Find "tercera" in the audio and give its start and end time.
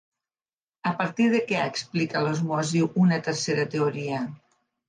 3.29-3.71